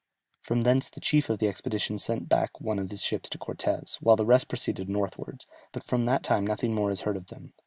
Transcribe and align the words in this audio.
From 0.41 0.61
thence 0.61 0.89
the 0.89 0.99
chief 0.99 1.29
of 1.29 1.37
the 1.37 1.47
expedition 1.47 1.99
sent 1.99 2.27
back 2.27 2.59
one 2.59 2.79
of 2.79 2.89
his 2.89 3.03
ships 3.03 3.29
to 3.29 3.37
Cortès, 3.37 3.97
while 4.01 4.15
the 4.15 4.25
rest 4.25 4.47
proceeded 4.47 4.89
northwards, 4.89 5.45
but 5.71 5.83
from 5.83 6.05
that 6.05 6.23
time 6.23 6.47
nothing 6.47 6.73
more 6.73 6.89
is 6.89 7.01
heard 7.01 7.17
of 7.17 7.27
them. 7.27 7.53